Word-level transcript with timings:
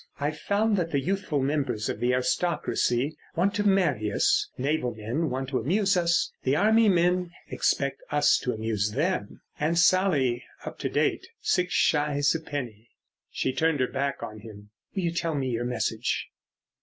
I've 0.19 0.39
found 0.39 0.77
that 0.77 0.89
the 0.89 0.99
youthful 0.99 1.43
members 1.43 1.87
of 1.87 1.99
the 1.99 2.11
aristocracy 2.13 3.15
want 3.35 3.53
to 3.53 3.63
marry 3.67 4.11
us, 4.11 4.49
naval 4.57 4.95
men 4.95 5.29
want 5.29 5.49
to 5.49 5.59
amuse 5.59 5.95
us, 5.95 6.31
the 6.41 6.55
army 6.55 6.89
men 6.89 7.29
expect 7.49 8.01
us 8.09 8.39
to 8.39 8.51
amuse 8.51 8.93
them—Aunt 8.93 9.77
Sally 9.77 10.43
up 10.65 10.79
to 10.79 10.89
date, 10.89 11.27
six 11.41 11.75
shies 11.75 12.33
a 12.33 12.39
penny!" 12.39 12.89
She 13.29 13.53
turned 13.53 13.79
her 13.79 13.91
back 13.91 14.23
on 14.23 14.39
him. 14.39 14.71
"Will 14.95 15.03
you 15.03 15.11
tell 15.13 15.35
me 15.35 15.49
your 15.51 15.65
message?" 15.65 16.29